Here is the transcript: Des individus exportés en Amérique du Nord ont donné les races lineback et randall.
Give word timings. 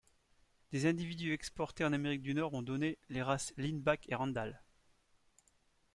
Des 0.71 0.87
individus 0.87 1.31
exportés 1.31 1.85
en 1.85 1.93
Amérique 1.93 2.23
du 2.23 2.33
Nord 2.33 2.55
ont 2.55 2.63
donné 2.63 2.97
les 3.09 3.21
races 3.21 3.53
lineback 3.57 4.09
et 4.09 4.15
randall. 4.15 4.59